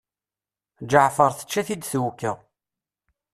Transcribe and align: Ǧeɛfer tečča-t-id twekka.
Ǧeɛfer 0.89 1.31
tečča-t-id 1.33 1.81
twekka. 1.89 2.31